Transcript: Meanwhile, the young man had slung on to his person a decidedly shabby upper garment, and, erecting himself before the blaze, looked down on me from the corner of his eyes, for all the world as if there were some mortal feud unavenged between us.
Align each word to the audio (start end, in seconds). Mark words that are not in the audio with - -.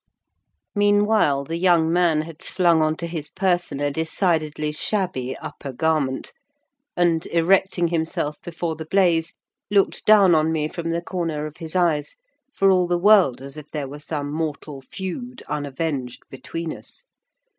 Meanwhile, 0.73 1.43
the 1.43 1.57
young 1.59 1.93
man 1.93 2.23
had 2.23 2.41
slung 2.41 2.81
on 2.81 2.95
to 2.95 3.05
his 3.05 3.29
person 3.29 3.79
a 3.79 3.91
decidedly 3.91 4.71
shabby 4.71 5.37
upper 5.37 5.71
garment, 5.71 6.33
and, 6.97 7.27
erecting 7.27 7.89
himself 7.89 8.37
before 8.41 8.75
the 8.75 8.87
blaze, 8.87 9.35
looked 9.69 10.03
down 10.07 10.33
on 10.33 10.51
me 10.51 10.67
from 10.67 10.89
the 10.89 11.03
corner 11.03 11.45
of 11.45 11.57
his 11.57 11.75
eyes, 11.75 12.15
for 12.51 12.71
all 12.71 12.87
the 12.87 12.97
world 12.97 13.41
as 13.41 13.57
if 13.57 13.67
there 13.69 13.87
were 13.87 13.99
some 13.99 14.31
mortal 14.33 14.81
feud 14.81 15.43
unavenged 15.47 16.23
between 16.31 16.75
us. 16.75 17.05